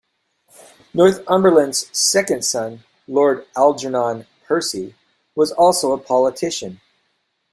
[0.95, 4.95] Northumberland's second son Lord Algernon Percy
[5.35, 6.81] was also a politician.